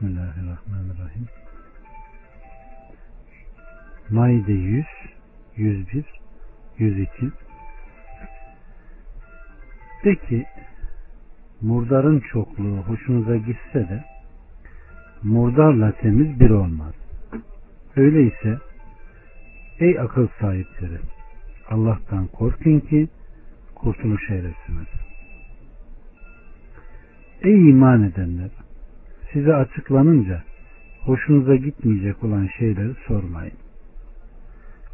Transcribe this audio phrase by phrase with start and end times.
[0.00, 1.26] Bismillahirrahmanirrahim.
[4.10, 4.86] Maide 100,
[5.56, 6.04] 101,
[6.78, 7.30] 102.
[10.04, 10.46] De ki
[11.60, 14.04] murdarın çokluğu hoşunuza gitse de
[15.22, 16.94] murdarla temiz bir olmaz.
[17.96, 18.58] Öyleyse
[19.78, 20.98] ey akıl sahipleri
[21.68, 23.08] Allah'tan korkun ki
[23.74, 24.88] kurtuluş eresiniz.
[27.42, 28.50] Ey iman edenler
[29.32, 30.42] size açıklanınca
[31.00, 33.56] hoşunuza gitmeyecek olan şeyleri sormayın.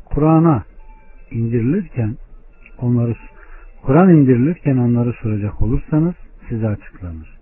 [0.04, 0.64] Kur'an'a
[1.30, 2.16] indirilirken
[2.78, 3.14] onları
[3.82, 6.14] Kur'an indirilirken onları soracak olursanız
[6.48, 7.38] size açıklanır.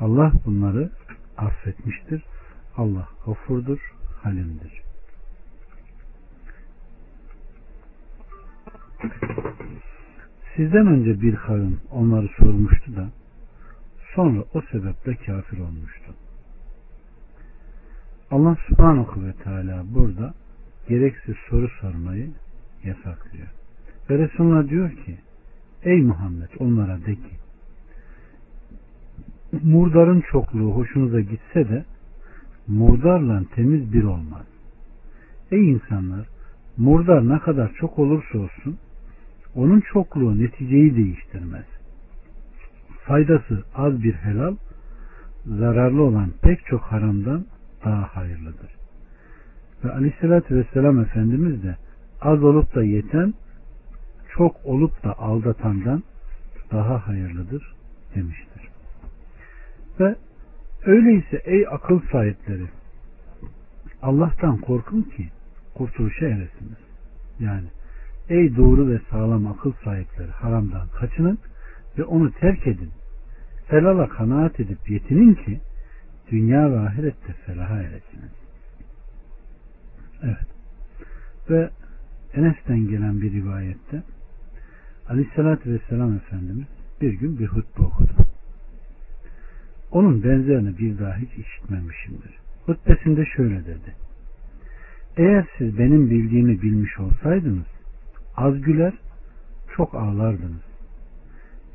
[0.00, 0.90] Allah bunları
[1.36, 2.22] affetmiştir.
[2.76, 3.78] Allah gafurdur,
[4.22, 4.82] halimdir.
[10.56, 13.08] Sizden önce bir kavim onları sormuştu da
[14.14, 16.14] sonra o sebeple kafir olmuştu.
[18.30, 20.34] Allah subhanahu ve teala burada
[20.88, 22.30] gereksiz soru sormayı
[22.84, 23.48] yasaklıyor.
[24.10, 25.18] Ve Resulullah diyor ki
[25.82, 27.36] Ey Muhammed onlara de ki
[29.62, 31.84] murdarın çokluğu hoşunuza gitse de
[32.68, 34.46] murdarla temiz bir olmaz.
[35.50, 36.26] Ey insanlar
[36.76, 38.78] murdar ne kadar çok olursa olsun
[39.54, 41.64] onun çokluğu neticeyi değiştirmez.
[43.06, 44.56] Faydası az bir helal
[45.46, 47.44] zararlı olan pek çok haramdan
[47.84, 48.70] daha hayırlıdır.
[49.84, 51.76] Ve aleyhissalatü vesselam Efendimiz de
[52.20, 53.34] az olup da yeten
[54.36, 56.02] çok olup da aldatandan
[56.72, 57.74] daha hayırlıdır
[58.14, 58.68] demiştir.
[60.00, 60.16] Ve
[60.84, 62.66] öyleyse ey akıl sahipleri
[64.02, 65.28] Allah'tan korkun ki
[65.74, 66.78] kurtuluşa eresiniz.
[67.40, 67.66] Yani
[68.28, 71.38] ey doğru ve sağlam akıl sahipleri haramdan kaçının
[71.98, 72.90] ve onu terk edin.
[73.68, 75.60] Helala kanaat edip yetinin ki
[76.30, 78.32] dünya ve ahirette felaha eresiniz.
[80.22, 80.46] Evet.
[81.50, 81.70] Ve
[82.34, 84.02] Enes'ten gelen bir rivayette
[85.08, 86.66] Aleyhisselatü Vesselam Efendimiz
[87.00, 88.12] bir gün bir hutbe okudu.
[89.90, 92.38] Onun benzerini bir daha hiç işitmemişimdir.
[92.66, 93.94] Hutbesinde şöyle dedi.
[95.16, 97.66] Eğer siz benim bildiğimi bilmiş olsaydınız
[98.36, 98.92] az güler
[99.76, 100.62] çok ağlardınız.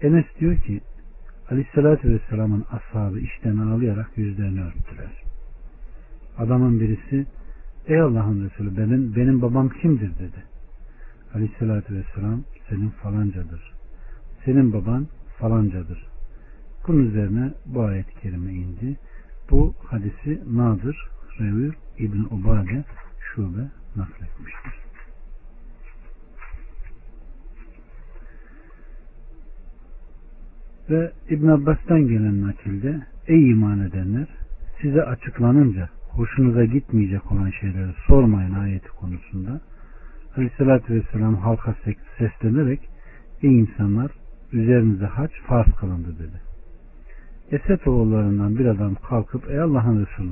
[0.02, 0.82] Enes diyor ki
[1.52, 5.24] Aleyhisselatü Vesselam'ın ashabı işten ağlayarak yüzlerini örttüler.
[6.38, 7.26] Adamın birisi
[7.88, 10.44] Ey Allah'ın Resulü benim, benim babam kimdir dedi.
[11.34, 13.72] Aleyhisselatü Vesselam senin falancadır.
[14.46, 15.08] Senin baban
[15.40, 16.08] falancadır.
[16.88, 18.98] Bunun üzerine bu ayet-i kerime indi.
[19.52, 20.98] Bu hadisi Nadir
[21.40, 22.84] Revir İbn Ubade
[23.20, 24.89] şube nakletmiştir.
[30.90, 34.28] Ve İbn Abbas'tan gelen nakilde Ey iman edenler
[34.82, 39.62] size açıklanınca hoşunuza gitmeyecek olan şeyleri sormayın ayeti konusunda
[40.38, 41.76] Aleyhisselatü Vesselam halka
[42.18, 42.80] seslenerek
[43.44, 44.12] Ey insanlar
[44.52, 46.42] üzerinize haç farz kılındı dedi.
[47.52, 50.32] Esed oğullarından bir adam kalkıp ey Allah'ın Resulü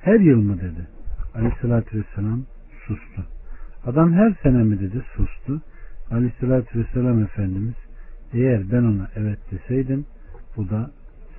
[0.00, 0.86] her yıl mı dedi.
[1.34, 2.42] Aleyhissalatü vesselam
[2.86, 3.24] sustu.
[3.86, 5.62] Adam her sene mi dedi sustu.
[6.10, 7.87] Aleyhissalatü vesselam Efendimiz
[8.32, 10.06] eğer ben ona evet deseydim
[10.56, 10.90] bu da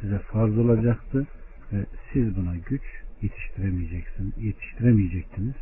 [0.01, 1.27] size farz olacaktı
[1.73, 2.81] ve siz buna güç
[3.21, 5.55] yetiştiremeyeceksiniz, yetiştiremeyecektiniz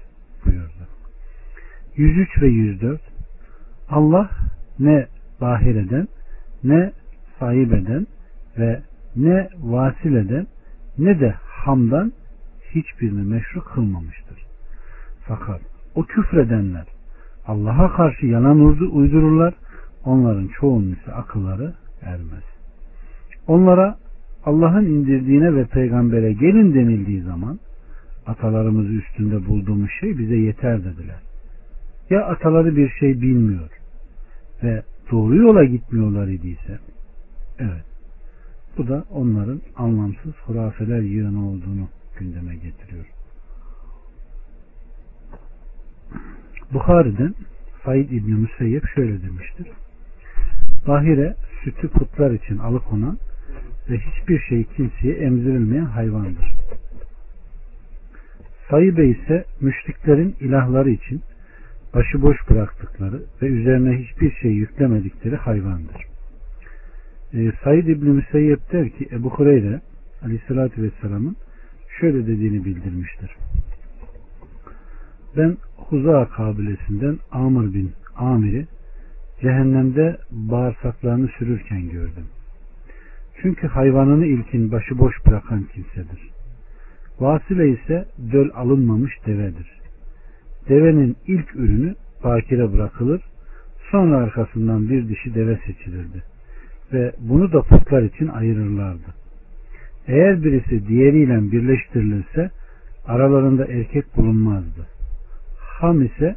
[0.45, 0.87] buyurdu.
[1.95, 3.01] 103 ve 104
[3.89, 4.29] Allah
[4.79, 5.07] ne
[5.41, 6.07] bahir eden
[6.63, 6.91] ne
[7.39, 8.07] sahip eden
[8.57, 8.81] ve
[9.15, 10.47] ne vasil eden
[10.97, 12.13] ne de hamdan
[12.75, 14.45] hiçbirini meşru kılmamıştır.
[15.27, 15.61] Fakat
[15.95, 16.85] o küfredenler
[17.47, 18.59] Allah'a karşı yalan
[18.95, 19.53] uydururlar.
[20.07, 22.43] Onların çoğunun ise akılları ermez.
[23.47, 23.97] Onlara
[24.45, 27.59] Allah'ın indirdiğine ve peygambere gelin denildiği zaman
[28.27, 31.19] atalarımızı üstünde bulduğumuz şey bize yeter dediler.
[32.09, 33.69] Ya ataları bir şey bilmiyor
[34.63, 36.79] ve doğru yola gitmiyorlar idiyse
[37.59, 37.85] evet
[38.77, 41.87] bu da onların anlamsız hurafeler yığını olduğunu
[42.19, 43.05] gündeme getiriyor.
[46.73, 47.33] Bukhari'den
[47.85, 49.67] Said İbni Müseyyep şöyle demiştir.
[50.87, 53.17] Bahire sütü putlar için alıkonan
[53.89, 56.53] ve hiçbir şey kimseye emzirilmeyen hayvandır.
[58.69, 61.21] Sayıbe ise müşriklerin ilahları için
[61.93, 66.05] başıboş bıraktıkları ve üzerine hiçbir şey yüklemedikleri hayvandır.
[67.33, 69.81] E, Said İbni Müseyyep der ki Ebu Hureyre
[70.23, 71.35] Aleyhisselatü Vesselam'ın
[71.99, 73.35] şöyle dediğini bildirmiştir.
[75.37, 78.65] Ben Huza kabilesinden Amr bin Amir'i
[79.41, 82.25] cehennemde bağırsaklarını sürürken gördüm.
[83.41, 86.29] Çünkü hayvanını ilkin başıboş bırakan kimsedir.
[87.19, 89.67] Vasile ise döl alınmamış devedir.
[90.69, 93.21] Devenin ilk ürünü bakire bırakılır,
[93.91, 96.23] sonra arkasından bir dişi deve seçilirdi.
[96.93, 99.13] Ve bunu da putlar için ayırırlardı.
[100.07, 102.51] Eğer birisi diğeriyle birleştirilirse
[103.05, 104.87] aralarında erkek bulunmazdı.
[105.79, 106.35] Ham ise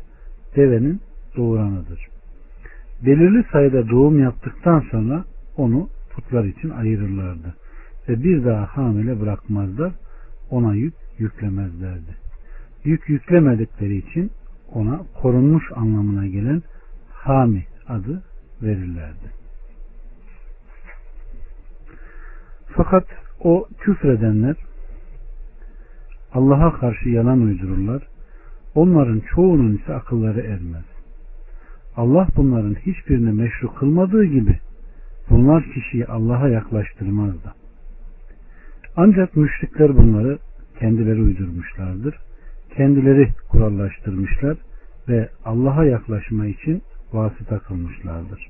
[0.56, 1.00] devenin
[1.36, 2.09] doğuranıdır.
[3.06, 5.24] Belirli sayıda doğum yaptıktan sonra
[5.56, 7.54] onu putlar için ayırırlardı.
[8.08, 9.92] Ve bir daha hamile bırakmazlar.
[10.50, 12.16] Ona yük yüklemezlerdi.
[12.84, 14.30] Yük yüklemedikleri için
[14.74, 16.62] ona korunmuş anlamına gelen
[17.12, 18.22] hami adı
[18.62, 19.30] verirlerdi.
[22.66, 23.06] Fakat
[23.40, 24.56] o küfredenler
[26.32, 28.02] Allah'a karşı yalan uydururlar.
[28.74, 30.89] Onların çoğunun ise akılları ermez.
[32.00, 34.58] Allah bunların hiçbirini meşru kılmadığı gibi
[35.30, 37.52] bunlar kişiyi Allah'a yaklaştırmaz da.
[38.96, 40.38] Ancak müşrikler bunları
[40.78, 42.14] kendileri uydurmuşlardır.
[42.76, 44.56] Kendileri kurallaştırmışlar
[45.08, 46.82] ve Allah'a yaklaşma için
[47.12, 48.48] vasıta kılmışlardır.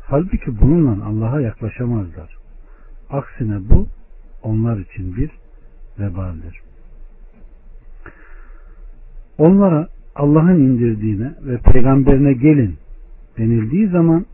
[0.00, 2.36] Halbuki bununla Allah'a yaklaşamazlar.
[3.10, 3.88] Aksine bu
[4.42, 5.30] onlar için bir
[5.98, 6.60] vebaldir.
[9.38, 12.74] Onlara Allah'ın indirdiğine ve peygamberine gelin
[13.38, 14.26] denildiği zaman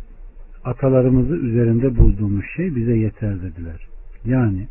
[0.65, 3.87] atalarımızı üzerinde bulduğumuz şey bize yeter dediler.
[4.25, 4.69] Yani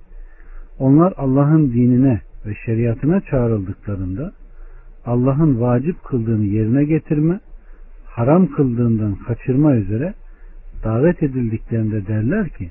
[0.80, 4.32] onlar Allah'ın dinine ve şeriatına çağrıldıklarında
[5.06, 7.40] Allah'ın vacip kıldığını yerine getirme,
[8.06, 10.14] haram kıldığından kaçırma üzere
[10.84, 12.70] davet edildiklerinde derler ki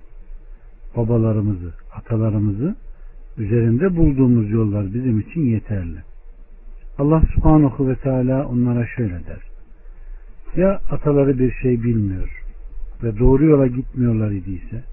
[0.96, 2.76] babalarımızı, atalarımızı
[3.38, 5.98] üzerinde bulduğumuz yollar bizim için yeterli.
[6.98, 9.42] Allah subhanahu ve teala onlara şöyle der.
[10.56, 12.42] Ya ataları bir şey bilmiyor
[13.02, 14.84] ve doğru yola gitmiyorlar idiyse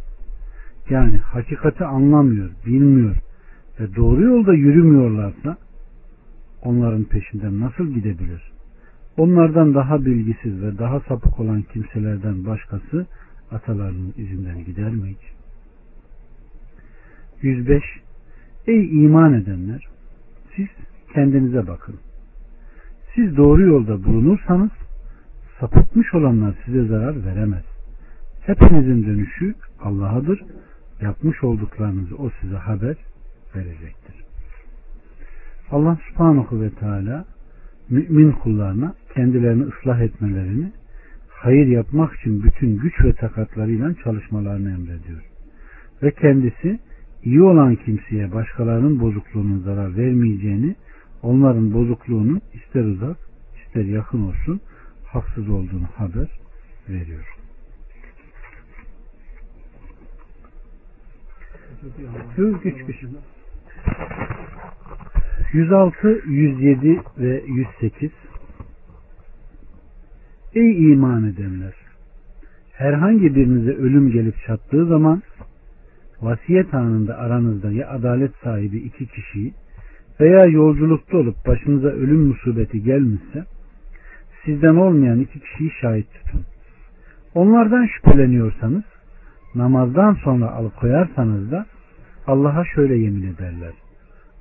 [0.90, 3.16] yani hakikati anlamıyor, bilmiyor
[3.80, 5.58] ve doğru yolda yürümüyorlarsa
[6.62, 8.52] onların peşinden nasıl gidebilir?
[9.18, 13.06] Onlardan daha bilgisiz ve daha sapık olan kimselerden başkası
[13.52, 15.36] atalarının izinden gider mi hiç?
[17.42, 17.84] 105
[18.68, 19.88] Ey iman edenler!
[20.56, 20.68] Siz
[21.16, 21.96] kendinize bakın.
[23.16, 24.72] Siz doğru yolda bulunursanız
[25.60, 27.64] sapıtmış olanlar size zarar veremez.
[28.42, 30.44] Hepinizin dönüşü Allah'adır.
[31.02, 32.96] Yapmış olduklarınızı o size haber
[33.56, 34.16] verecektir.
[35.72, 37.26] Allah subhanahu ve teala
[37.90, 40.72] mümin kullarına kendilerini ıslah etmelerini
[41.30, 45.22] hayır yapmak için bütün güç ve takatlarıyla çalışmalarını emrediyor.
[46.04, 46.80] Ve kendisi
[47.24, 50.76] iyi olan kimseye başkalarının bozukluğunun zarar vermeyeceğini,
[51.26, 53.18] onların bozukluğunun ister uzak
[53.66, 54.62] ister yakın olsun
[55.06, 56.28] haksız olduğunu haber
[56.90, 57.36] veriyor.
[62.38, 63.04] Güç güç.
[65.54, 68.12] 106, 107 ve 108
[70.56, 71.74] Ey iman edenler!
[72.72, 75.24] Herhangi birinize ölüm gelip çattığı zaman
[76.22, 79.54] vasiyet anında aranızda ya adalet sahibi iki kişiyi
[80.20, 83.46] veya yolculukta olup başınıza ölüm musibeti gelmişse
[84.46, 86.46] sizden olmayan iki kişiyi şahit tutun.
[87.36, 88.84] Onlardan şüpheleniyorsanız
[89.56, 91.66] namazdan sonra alıkoyarsanız da
[92.28, 93.74] Allah'a şöyle yemin ederler.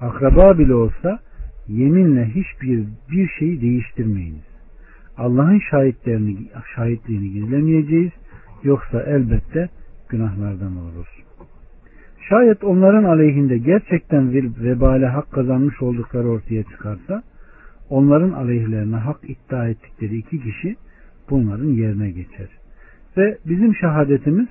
[0.01, 1.19] Akraba bile olsa
[1.69, 4.45] yeminle hiçbir bir şeyi değiştirmeyiniz.
[5.17, 6.37] Allah'ın şahitlerini
[6.75, 8.13] şahitliğini gizlemeyeceğiz
[8.63, 9.69] yoksa elbette
[10.09, 11.24] günahlardan oluruz.
[12.29, 17.23] Şayet onların aleyhinde gerçekten bir vebale hak kazanmış oldukları ortaya çıkarsa
[17.91, 20.77] onların aleyhlerine hak iddia ettikleri iki kişi
[21.31, 22.49] bunların yerine geçer.
[23.17, 24.49] Ve bizim şehadetimiz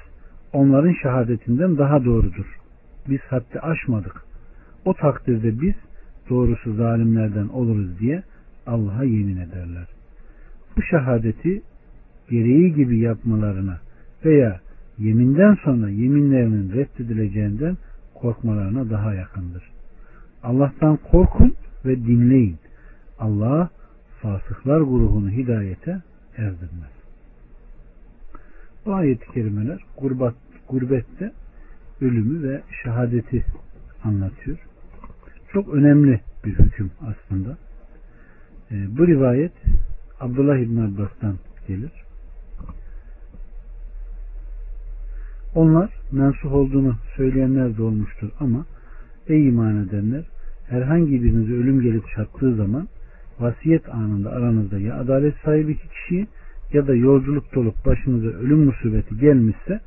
[0.54, 2.46] onların şehadetinden daha doğrudur.
[3.10, 4.24] Biz haddi aşmadık.
[4.86, 5.76] O takdirde biz
[6.30, 8.24] doğrusu zalimlerden oluruz diye
[8.68, 9.88] Allah'a yemin ederler.
[10.78, 11.62] Bu şehadeti
[12.30, 13.80] gereği gibi yapmalarına
[14.26, 14.60] veya
[14.98, 17.78] yeminden sonra yeminlerinin reddedileceğinden
[18.14, 19.64] korkmalarına daha yakındır.
[20.44, 22.58] Allah'tan korkun ve dinleyin.
[23.20, 23.70] Allah
[24.22, 26.02] fasıklar grubunu hidayete
[26.38, 26.92] erdirmez.
[28.86, 30.36] Bu ayet-i kerimeler gurbat,
[30.70, 31.32] gurbette
[32.02, 33.46] ölümü ve şehadeti
[34.04, 34.58] anlatıyor.
[35.54, 37.58] Çok önemli bir hüküm aslında.
[38.72, 39.54] E, bu rivayet
[40.20, 41.36] Abdullah İbn Abbas'tan
[41.68, 41.92] gelir.
[45.56, 48.66] Onlar mensuh olduğunu söyleyenler de olmuştur ama
[49.28, 50.24] ey iman edenler
[50.70, 52.88] herhangi birinize ölüm gelip çattığı zaman
[53.40, 56.28] vasiyet anında aranızda ya adalet sahibi iki kişi
[56.74, 59.80] ya da yolculuk olup başınıza ölüm musibeti gelmişse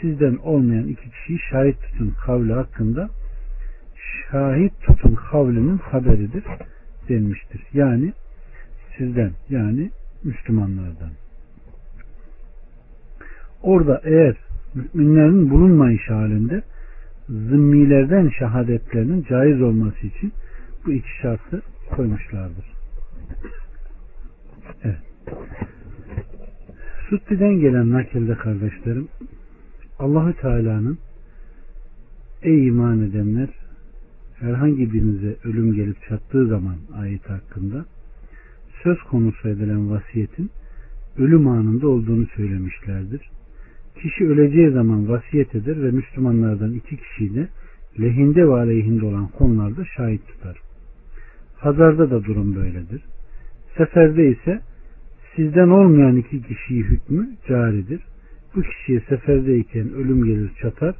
[0.00, 3.10] sizden olmayan iki kişiyi şahit tutun kavli hakkında
[4.30, 6.44] şahit tutun kavlinin haberidir
[7.08, 7.62] denmiştir.
[7.72, 8.12] Yani
[8.98, 9.90] sizden yani
[10.24, 11.10] Müslümanlardan.
[13.62, 14.36] Orada eğer
[14.74, 16.62] müminlerin bulunmayış halinde
[17.28, 20.32] zımmilerden şehadetlerinin caiz olması için
[20.86, 21.62] bu iki şartı
[21.96, 22.64] koymuşlardır.
[24.82, 24.98] Evet.
[27.10, 29.08] Sutti'den gelen nakilde kardeşlerim
[29.98, 30.98] Allahü Teala'nın
[32.42, 33.48] ey iman edenler
[34.34, 37.84] herhangi birinize ölüm gelip çattığı zaman ayet hakkında
[38.82, 40.50] söz konusu edilen vasiyetin
[41.18, 43.30] ölüm anında olduğunu söylemişlerdir.
[44.02, 47.48] Kişi öleceği zaman vasiyet eder ve Müslümanlardan iki kişiyi de
[48.00, 50.56] lehinde ve aleyhinde olan konularda şahit tutar.
[51.56, 53.02] Hazarda da durum böyledir.
[53.76, 54.60] Seferde ise
[55.36, 58.00] sizden olmayan iki kişiyi hükmü caridir.
[58.54, 60.94] Bu kişiye seferdeyken ölüm gelir çatar.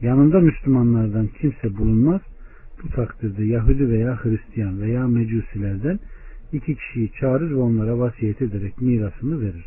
[0.00, 2.20] Yanında Müslümanlardan kimse bulunmaz.
[2.82, 5.98] Bu takdirde Yahudi veya Hristiyan veya Mecusilerden
[6.52, 9.64] iki kişiyi çağırır ve onlara vasiyet ederek mirasını verir.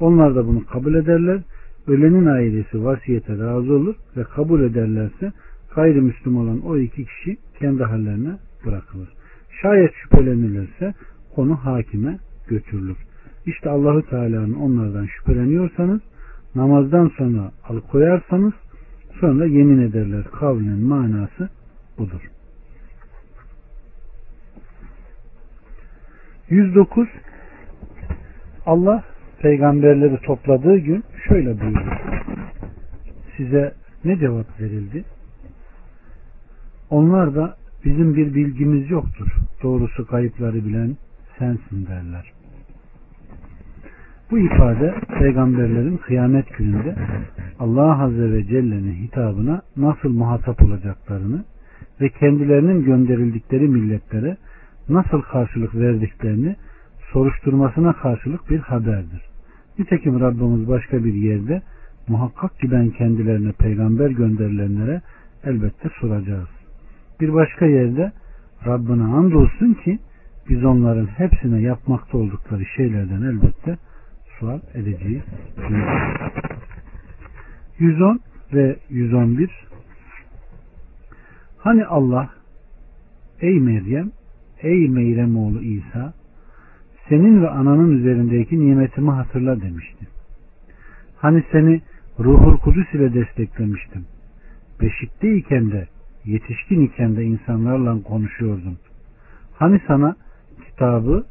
[0.00, 1.40] Onlar da bunu kabul ederler.
[1.88, 5.32] Ölenin ailesi vasiyete razı olur ve kabul ederlerse
[5.74, 9.08] gayrimüslim olan o iki kişi kendi hallerine bırakılır.
[9.62, 10.94] Şayet şüphelenilirse
[11.34, 12.18] konu hakime
[12.48, 12.96] götürülür.
[13.46, 16.00] İşte Allahü Teala'nın onlardan şüpheleniyorsanız
[16.54, 18.52] namazdan sonra alıkoyarsanız
[19.20, 21.48] sonra yemin ederler kavlinin manası
[21.98, 22.20] budur.
[26.50, 27.08] 109
[28.66, 29.04] Allah
[29.42, 31.90] peygamberleri topladığı gün şöyle buyurdu.
[33.36, 35.04] Size ne cevap verildi?
[36.90, 39.28] Onlar da bizim bir bilgimiz yoktur.
[39.62, 40.96] Doğrusu kayıpları bilen
[41.38, 42.32] sensin derler.
[44.30, 46.94] Bu ifade peygamberlerin kıyamet gününde
[47.58, 51.44] Allah Azze ve Celle'nin hitabına nasıl muhatap olacaklarını
[52.00, 54.36] ve kendilerinin gönderildikleri milletlere
[54.88, 56.56] nasıl karşılık verdiklerini
[57.12, 59.22] soruşturmasına karşılık bir haberdir.
[59.78, 61.62] Nitekim Rabbimiz başka bir yerde
[62.08, 65.00] muhakkak ki ben kendilerine peygamber gönderilenlere
[65.44, 66.48] elbette soracağız.
[67.20, 68.12] Bir başka yerde
[68.66, 69.98] Rabbine andolsun ki
[70.48, 73.78] biz onların hepsine yapmakta oldukları şeylerden elbette
[74.38, 75.22] sual edeceğiz.
[77.78, 78.20] 110
[78.52, 79.50] ve 111
[81.58, 82.30] Hani Allah
[83.40, 84.10] ey Meryem
[84.62, 86.14] ey Meyrem oğlu İsa
[87.08, 90.06] senin ve ananın üzerindeki nimetimi hatırla demişti.
[91.16, 91.80] Hani seni
[92.20, 94.04] ruhul kudüs ile desteklemiştim.
[94.80, 95.88] Beşikteyken de
[96.24, 98.78] yetişkin iken de insanlarla konuşuyordun.
[99.58, 100.16] Hani sana
[100.66, 101.24] kitabı,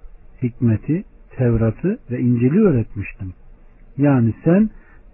[0.43, 1.03] hikmeti,
[1.37, 3.33] Tevrat'ı ve İncil'i öğretmiştim.
[3.97, 4.69] Yani sen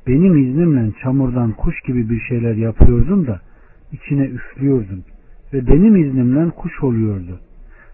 [0.08, 3.42] benim iznimle çamurdan kuş gibi bir şeyler yapıyordun da
[3.92, 5.04] içine üflüyordun
[5.54, 7.40] ve benim iznimle kuş oluyordu.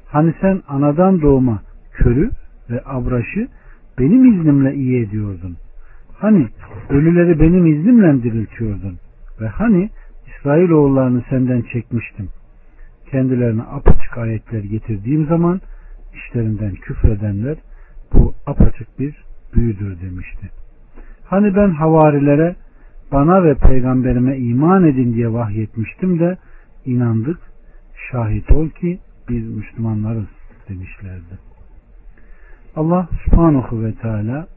[0.06, 1.62] Hani sen anadan doğma
[1.94, 2.32] körü
[2.70, 3.48] ve abraşı
[4.00, 5.58] benim iznimle iyi ediyordun.
[6.14, 6.48] Hani
[6.90, 8.98] ölüleri benim iznimle diriltiyordun.
[9.42, 9.90] Ve hani
[10.28, 12.30] İsrailoğullarını senden çekmiştim.
[13.12, 15.62] Kendilerine apaçık ayetler getirdiğim zaman
[16.16, 17.58] işlerinden küfredenler
[18.14, 19.24] bu apaçık bir
[19.56, 20.50] büyüdür demişti.
[21.26, 22.56] Hani ben havarilere
[23.12, 26.38] bana ve peygamberime iman edin diye vahyetmiştim de
[26.86, 27.40] inandık.
[28.12, 29.00] Şahit ol ki
[29.30, 30.28] biz Müslümanlarız
[30.70, 31.49] demişlerdi.
[32.76, 34.48] Allah subhanahu ve teala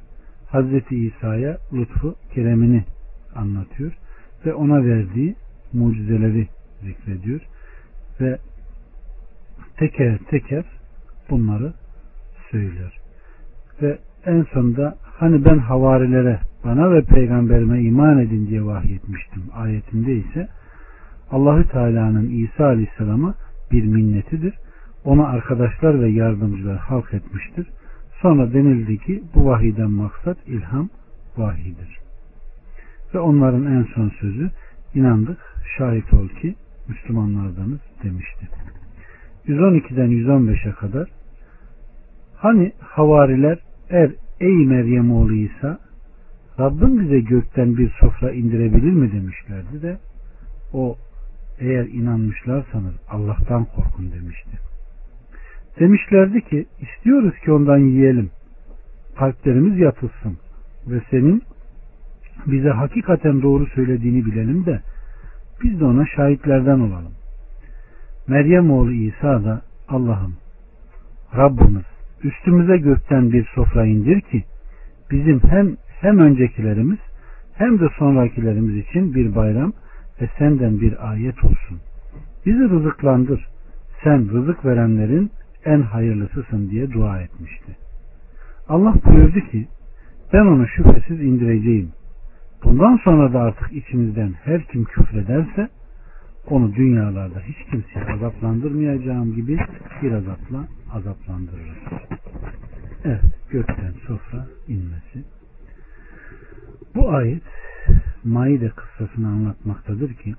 [0.48, 2.84] Hazreti İsa'ya lütfu keremini
[3.34, 3.92] anlatıyor
[4.46, 5.34] ve ona verdiği
[5.72, 6.48] mucizeleri
[6.82, 7.40] zikrediyor
[8.20, 8.38] ve
[9.76, 10.64] teker teker
[11.30, 11.72] bunları
[12.50, 12.92] söylüyor.
[13.82, 20.48] Ve en sonunda hani ben havarilere bana ve peygamberime iman edin diye vahyetmiştim ayetinde ise
[21.30, 23.34] Allahü Teala'nın İsa Aleyhisselam'a
[23.72, 24.54] bir minnetidir.
[25.04, 27.66] Ona arkadaşlar ve yardımcılar halk etmiştir.
[28.22, 30.88] Sonra denildi ki bu vahiden maksat ilham
[31.36, 31.98] vahidir.
[33.14, 34.50] Ve onların en son sözü
[34.94, 35.38] inandık
[35.78, 36.54] şahit ol ki
[36.88, 38.48] Müslümanlardanız demişti.
[39.46, 41.08] 112'den 115'e kadar
[42.36, 43.58] hani havariler
[43.90, 44.10] er
[44.40, 45.78] ey Meryem oğlu İsa
[46.60, 49.98] Rabbim bize gökten bir sofra indirebilir mi demişlerdi de
[50.72, 50.96] o
[51.58, 54.71] eğer inanmışlarsanız Allah'tan korkun demişti.
[55.80, 58.30] Demişlerdi ki istiyoruz ki ondan yiyelim.
[59.18, 60.38] Kalplerimiz yatılsın
[60.86, 61.42] ve senin
[62.46, 64.80] bize hakikaten doğru söylediğini bilelim de
[65.62, 67.12] biz de ona şahitlerden olalım.
[68.28, 70.34] Meryem oğlu İsa da Allah'ım
[71.36, 71.84] Rabbimiz
[72.24, 74.44] üstümüze gökten bir sofra indir ki
[75.10, 76.98] bizim hem hem öncekilerimiz
[77.54, 79.72] hem de sonrakilerimiz için bir bayram
[80.20, 81.80] ve senden bir ayet olsun.
[82.46, 83.46] Bizi rızıklandır.
[84.04, 85.30] Sen rızık verenlerin
[85.64, 87.76] en hayırlısısın diye dua etmişti.
[88.68, 89.68] Allah buyurdu ki
[90.32, 91.92] ben onu şüphesiz indireceğim.
[92.64, 95.68] Bundan sonra da artık içimizden her kim küfrederse
[96.50, 99.58] onu dünyalarda hiç kimseye azaplandırmayacağım gibi
[100.02, 101.76] bir azapla azaplandırırız.
[103.04, 105.24] Evet, gökten sofra inmesi.
[106.94, 107.42] Bu ayet
[108.24, 110.34] Maide kıssasını anlatmaktadır ki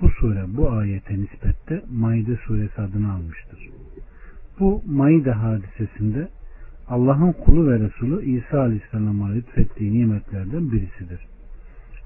[0.00, 3.70] bu sure bu ayete nispette Maide suresi adını almıştır.
[4.60, 6.28] Bu Maide hadisesinde
[6.88, 11.20] Allah'ın kulu ve Resulü İsa Aleyhisselam'a lütfettiği nimetlerden birisidir.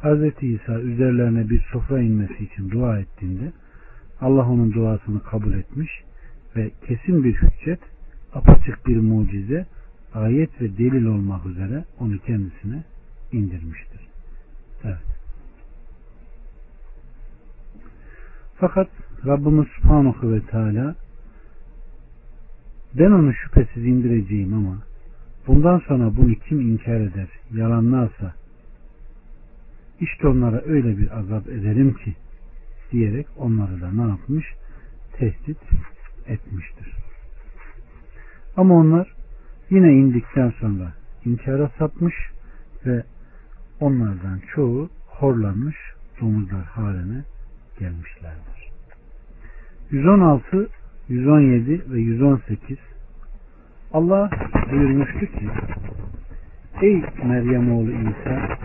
[0.03, 0.43] Hz.
[0.43, 3.53] İsa üzerlerine bir sofra inmesi için dua ettiğinde
[4.21, 5.91] Allah onun duasını kabul etmiş
[6.57, 7.81] ve kesin bir hüccet,
[8.35, 9.67] apaçık bir mucize,
[10.15, 12.85] ayet ve delil olmak üzere onu kendisine
[13.33, 14.01] indirmiştir.
[14.85, 14.99] Evet.
[18.59, 18.89] Fakat
[19.27, 20.95] Rabbimiz Subhanahu ve Teala
[22.99, 24.79] ben onu şüphesiz indireceğim ama
[25.47, 28.35] bundan sonra bunu kim inkar eder, yalanlarsa
[30.01, 32.15] işte onlara öyle bir azap ederim ki
[32.93, 34.47] diyerek onları da ne yapmış?
[35.13, 35.59] Tehdit
[36.27, 36.93] etmiştir.
[38.57, 39.15] Ama onlar
[39.71, 40.93] yine indikten sonra
[41.25, 42.15] inkara sapmış
[42.87, 43.03] ve
[43.81, 45.77] onlardan çoğu horlanmış
[46.21, 47.25] domuzlar haline
[47.79, 48.71] gelmişlerdir.
[49.91, 50.69] 116,
[51.09, 52.79] 117 ve 118
[53.93, 54.31] Allah
[54.73, 55.49] buyurmuştu ki
[56.83, 58.59] Ey Meryem oğlu İsa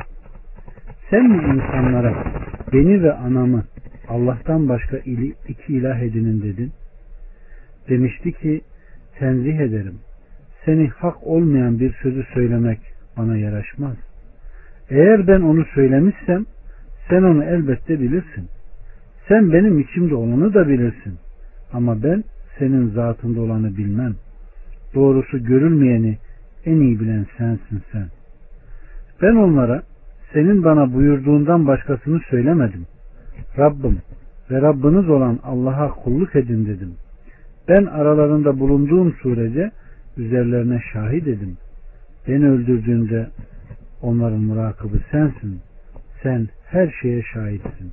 [1.10, 2.24] sen mi insanlara
[2.74, 3.64] beni ve anamı
[4.08, 4.98] Allah'tan başka
[5.48, 6.72] iki ilah edinin dedin?
[7.90, 8.62] Demişti ki
[9.20, 10.00] tenzih ederim.
[10.66, 12.80] Seni hak olmayan bir sözü söylemek
[13.18, 13.96] bana yaraşmaz.
[14.90, 16.46] Eğer ben onu söylemişsem
[17.10, 18.48] sen onu elbette bilirsin.
[19.28, 21.20] Sen benim içimde olanı da bilirsin.
[21.74, 22.24] Ama ben
[22.60, 24.16] senin zatında olanı bilmem.
[24.96, 26.18] Doğrusu görülmeyeni
[26.66, 28.08] en iyi bilen sensin sen.
[29.22, 29.84] Ben onlara
[30.34, 32.86] senin bana buyurduğundan başkasını söylemedim.
[33.58, 34.02] Rabbim
[34.52, 36.94] ve Rabbiniz olan Allah'a kulluk edin dedim.
[37.68, 39.72] Ben aralarında bulunduğum sürece
[40.18, 41.58] üzerlerine şahit edim.
[42.28, 43.28] Beni öldürdüğünde
[44.02, 45.60] onların murakabı sensin.
[46.24, 47.92] Sen her şeye şahitsin.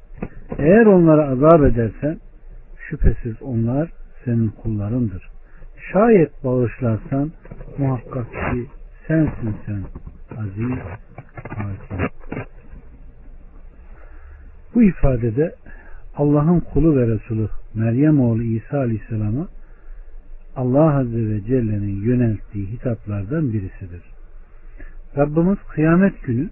[0.58, 2.18] Eğer onlara azap edersen
[2.88, 3.90] şüphesiz onlar
[4.24, 5.30] senin kullarındır.
[5.92, 7.32] Şayet bağışlarsan
[7.78, 8.66] muhakkak ki
[9.06, 9.82] sensin sen
[10.36, 10.78] aziz
[11.34, 12.08] hakim.
[14.74, 15.54] Bu ifadede
[16.16, 19.48] Allah'ın kulu ve Resulü Meryem oğlu İsa Aleyhisselam'a
[20.56, 24.02] Allah Azze ve Celle'nin yönelttiği hitaplardan birisidir.
[25.16, 26.50] Rabbimiz kıyamet günü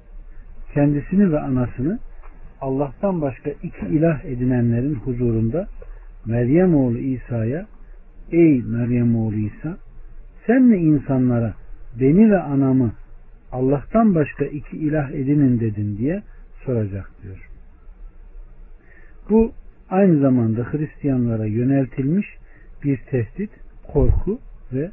[0.74, 1.98] kendisini ve anasını
[2.60, 5.68] Allah'tan başka iki ilah edinenlerin huzurunda
[6.26, 7.66] Meryem oğlu İsa'ya
[8.32, 9.78] Ey Meryem oğlu İsa
[10.46, 11.54] sen mi insanlara
[12.00, 12.92] beni ve anamı
[13.52, 16.22] Allah'tan başka iki ilah edinin dedin diye
[16.64, 17.48] soracak diyor.
[19.30, 19.52] Bu
[19.90, 22.26] aynı zamanda Hristiyanlara yöneltilmiş
[22.84, 23.50] bir tehdit,
[23.92, 24.38] korku
[24.72, 24.90] ve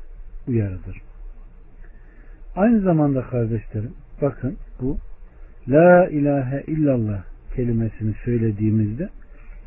[0.47, 1.01] uyarıdır.
[2.55, 4.97] Aynı zamanda kardeşlerim bakın bu
[5.67, 7.23] La ilahe illallah
[7.55, 9.09] kelimesini söylediğimizde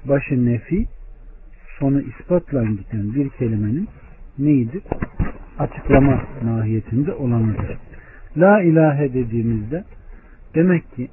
[0.04, 0.86] başı nefi
[1.78, 3.88] sonu ispatla giden bir kelimenin
[4.38, 4.80] neydi?
[5.58, 7.78] Açıklama mahiyetinde olanıdır.
[8.36, 9.84] La ilahe dediğimizde
[10.54, 11.08] demek ki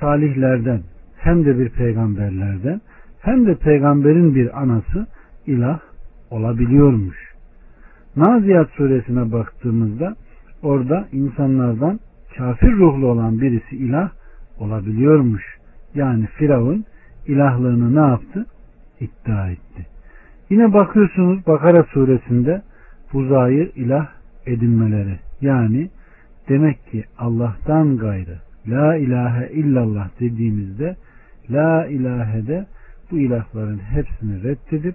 [0.00, 0.80] salihlerden
[1.16, 2.80] hem de bir peygamberlerden
[3.20, 5.06] hem de peygamberin bir anası
[5.46, 5.80] ilah
[6.30, 7.16] olabiliyormuş.
[8.16, 10.16] Naziyat suresine baktığımızda
[10.62, 12.00] orada insanlardan
[12.36, 14.10] kafir ruhlu olan birisi ilah
[14.58, 15.44] olabiliyormuş.
[15.94, 16.84] Yani Firavun
[17.26, 18.46] ilahlığını ne yaptı?
[19.00, 19.86] İddia etti.
[20.50, 22.62] Yine bakıyorsunuz Bakara suresinde
[23.12, 24.08] buzayı ilah
[24.46, 25.18] edinmeleri.
[25.40, 25.90] Yani
[26.48, 30.96] demek ki Allah'tan gayrı La ilahe illallah dediğimizde
[31.50, 32.66] La ilahe de
[33.10, 34.94] bu ilahların hepsini reddedip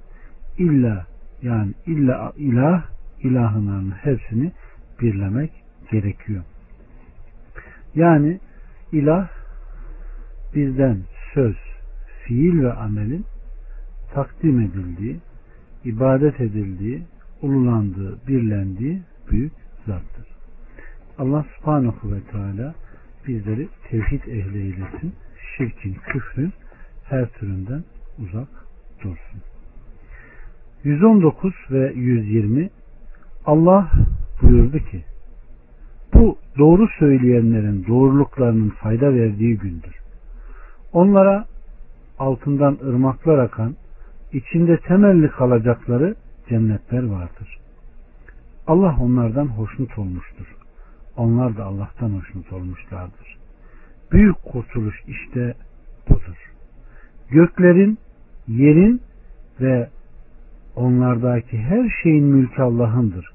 [0.58, 1.06] illa
[1.42, 2.84] yani illa ilah
[3.24, 4.52] ilahının hepsini
[5.02, 5.52] birlemek
[5.92, 6.44] gerekiyor.
[7.96, 8.40] Yani
[8.92, 9.28] ilah
[10.56, 10.98] bizden
[11.34, 11.56] söz,
[12.24, 13.26] fiil ve amelin
[14.14, 15.20] takdim edildiği,
[15.86, 17.04] ibadet edildiği,
[17.42, 19.54] ululandığı, birlendiği büyük
[19.88, 20.28] zattır.
[21.18, 22.76] Allah subhanahu ve teala
[23.28, 25.14] bizleri tevhid ehli eylesin.
[25.58, 26.54] Şirkin, küfrün
[27.04, 27.84] her türünden
[28.20, 28.48] uzak
[29.04, 29.42] dursun.
[30.84, 32.70] 119 ve 120
[33.46, 33.92] Allah
[34.42, 35.04] buyurdu ki
[36.14, 39.96] bu doğru söyleyenlerin doğruluklarının fayda verdiği gündür.
[40.94, 41.46] Onlara
[42.20, 43.76] altından ırmaklar akan,
[44.34, 46.16] içinde temelli kalacakları
[46.50, 47.60] cennetler vardır.
[48.68, 50.56] Allah onlardan hoşnut olmuştur.
[51.18, 53.38] Onlar da Allah'tan hoşnut olmuşlardır.
[54.12, 55.54] Büyük kurtuluş işte
[56.10, 56.52] budur.
[57.30, 57.98] Göklerin,
[58.48, 59.02] yerin
[59.62, 59.90] ve
[60.76, 63.30] onlardaki her şeyin mülkü Allah'ındır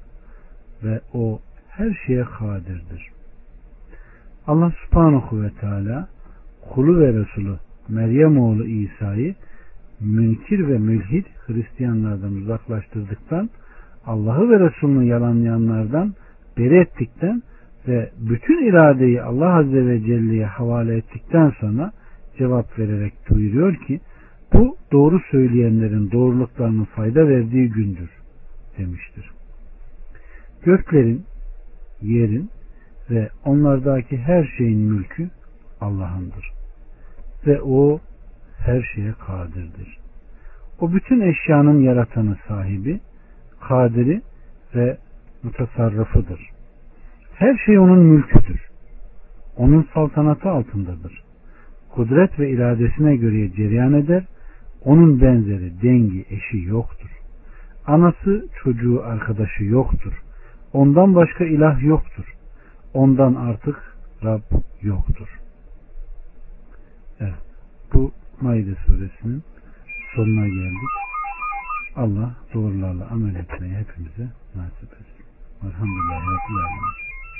[0.83, 3.09] ve o her şeye kadirdir.
[4.47, 6.07] Allah subhanahu ve teala
[6.69, 7.55] kulu ve Resulü
[7.89, 9.35] Meryem oğlu İsa'yı
[10.01, 13.49] münkir ve mülhid Hristiyanlardan uzaklaştırdıktan
[14.05, 16.13] Allah'ı ve Resulünü yalanlayanlardan
[16.57, 17.41] beri ettikten
[17.87, 21.91] ve bütün iradeyi Allah Azze ve Celle'ye havale ettikten sonra
[22.37, 23.99] cevap vererek buyuruyor ki
[24.53, 28.09] bu doğru söyleyenlerin doğruluklarının fayda verdiği gündür
[28.77, 29.31] demiştir.
[30.63, 31.23] Göklerin,
[32.01, 32.49] yerin
[33.09, 35.29] ve onlardaki her şeyin mülkü
[35.81, 36.51] Allah'ındır.
[37.47, 37.99] Ve o
[38.65, 39.97] her şeye kadirdir.
[40.79, 42.99] O bütün eşyanın yaratanı sahibi,
[43.59, 44.21] kadiri
[44.75, 44.97] ve
[45.43, 46.49] mutasarrıfıdır.
[47.33, 48.61] Her şey onun mülküdür.
[49.57, 51.23] Onun saltanatı altındadır.
[51.89, 54.25] Kudret ve iradesine göre cereyan eder.
[54.85, 57.09] Onun benzeri, dengi, eşi yoktur.
[57.87, 60.23] Anası, çocuğu, arkadaşı yoktur.
[60.73, 62.25] Ondan başka ilah yoktur.
[62.93, 64.41] Ondan artık Rab
[64.81, 65.39] yoktur.
[67.19, 67.48] Evet.
[68.41, 69.43] Maide suresinin
[70.15, 70.89] sonuna geldik.
[71.95, 75.25] Allah doğrularla amel etmeyi hepimize nasip etsin.
[75.63, 77.08] Elhamdülillah.